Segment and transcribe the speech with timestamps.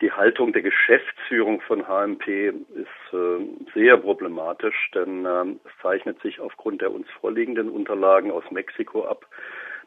[0.00, 6.40] Die Haltung der Geschäftsführung von HMP ist äh, sehr problematisch, denn äh, es zeichnet sich
[6.40, 9.26] aufgrund der uns vorliegenden Unterlagen aus Mexiko ab,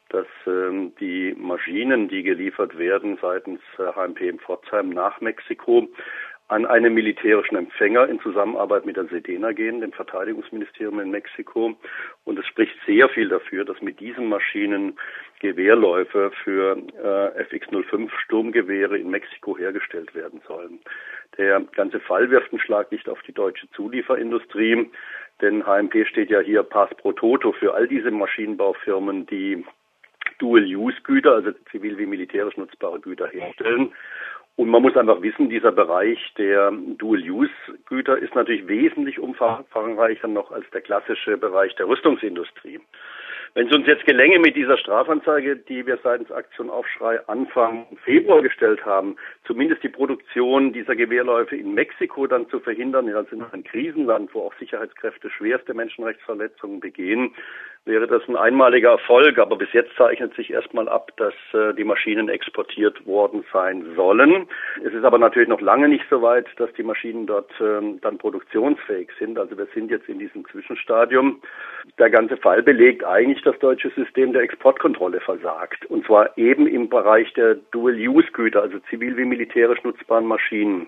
[0.10, 5.88] dass äh, die Maschinen, die geliefert werden seitens HMP in Pforzheim nach Mexiko,
[6.50, 11.76] an einen militärischen Empfänger in Zusammenarbeit mit der Sedena gehen, dem Verteidigungsministerium in Mexiko.
[12.26, 14.98] Und es spricht sehr viel dafür, dass mit diesen Maschinen
[15.40, 20.80] Gewehrläufe für äh, FX-05 Sturmgewehre in Mexiko hergestellt werden sollen.
[21.38, 24.90] Der ganze Fall wirft ein Schlaglicht auf die deutsche Zulieferindustrie,
[25.42, 29.66] denn HMP steht ja hier Pass pro Toto für all diese Maschinenbaufirmen, die
[30.40, 33.94] Dual-Use-Güter, also zivil wie militärisch nutzbare Güter herstellen.
[34.56, 40.70] Und man muss einfach wissen, dieser Bereich der Dual-Use-Güter ist natürlich wesentlich umfangreicher noch als
[40.70, 42.80] der klassische Bereich der Rüstungsindustrie.
[43.56, 48.42] Wenn es uns jetzt gelänge, mit dieser Strafanzeige, die wir seitens Aktion Aufschrei Anfang Februar
[48.42, 53.64] gestellt haben, zumindest die Produktion dieser Gewehrläufe in Mexiko dann zu verhindern, also in einem
[53.64, 57.36] Krisenland, wo auch Sicherheitskräfte schwerste Menschenrechtsverletzungen begehen,
[57.86, 59.38] wäre das ein einmaliger Erfolg.
[59.38, 64.48] Aber bis jetzt zeichnet sich erstmal ab, dass äh, die Maschinen exportiert worden sein sollen.
[64.84, 68.18] Es ist aber natürlich noch lange nicht so weit, dass die Maschinen dort ähm, dann
[68.18, 69.38] produktionsfähig sind.
[69.38, 71.42] Also wir sind jetzt in diesem Zwischenstadium.
[72.00, 75.86] Der ganze Fall belegt eigentlich, das deutsche System der Exportkontrolle versagt.
[75.88, 80.88] Und zwar eben im Bereich der Dual-Use-Güter, also zivil wie militärisch nutzbaren Maschinen.